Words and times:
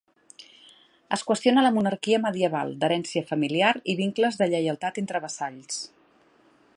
Es 1.17 1.23
qüestiona 1.27 1.65
la 1.65 1.71
monarquia 1.75 2.21
medieval, 2.23 2.73
d'herència 2.83 3.25
familiar 3.33 3.71
i 3.93 3.95
vincles 4.03 4.41
de 4.43 4.51
lleialtat 4.55 4.99
entre 5.03 5.23
vassalls. 5.27 5.81